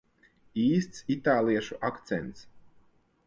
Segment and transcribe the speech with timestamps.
[0.61, 2.45] Īsts itāliešu akcents.